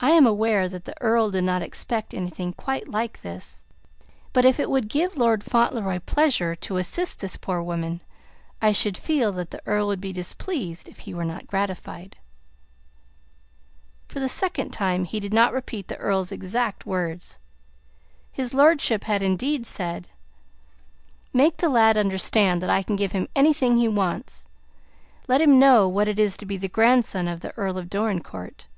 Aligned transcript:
I 0.00 0.12
am 0.12 0.28
aware 0.28 0.68
that 0.68 0.84
the 0.84 0.94
Earl 1.02 1.32
did 1.32 1.42
not 1.42 1.60
expect 1.60 2.14
anything 2.14 2.52
quite 2.52 2.86
like 2.86 3.22
this; 3.22 3.64
but 4.32 4.44
if 4.44 4.60
it 4.60 4.70
would 4.70 4.88
give 4.88 5.16
Lord 5.16 5.42
Fauntleroy 5.42 5.98
pleasure 5.98 6.54
to 6.54 6.76
assist 6.76 7.18
this 7.18 7.36
poor 7.36 7.60
woman, 7.60 8.00
I 8.62 8.70
should 8.70 8.96
feel 8.96 9.32
that 9.32 9.50
the 9.50 9.60
Earl 9.66 9.88
would 9.88 10.00
be 10.00 10.12
displeased 10.12 10.88
if 10.88 11.00
he 11.00 11.12
were 11.14 11.24
not 11.24 11.48
gratified." 11.48 12.16
For 14.06 14.20
the 14.20 14.28
second 14.28 14.70
time, 14.70 15.04
he 15.04 15.18
did 15.18 15.34
not 15.34 15.52
repeat 15.52 15.88
the 15.88 15.96
Earl's 15.96 16.30
exact 16.30 16.86
words. 16.86 17.40
His 18.30 18.54
lordship 18.54 19.02
had, 19.04 19.20
indeed, 19.20 19.66
said: 19.66 20.08
"Make 21.32 21.56
the 21.56 21.68
lad 21.68 21.96
understand 21.96 22.62
that 22.62 22.70
I 22.70 22.84
can 22.84 22.94
give 22.94 23.10
him 23.10 23.26
anything 23.34 23.76
he 23.76 23.88
wants. 23.88 24.46
Let 25.26 25.40
him 25.40 25.58
know 25.58 25.88
what 25.88 26.06
it 26.06 26.20
is 26.20 26.36
to 26.36 26.46
be 26.46 26.56
the 26.56 26.68
grandson 26.68 27.26
of 27.26 27.40
the 27.40 27.50
Earl 27.58 27.76
of 27.76 27.90
Dorincourt. 27.90 28.68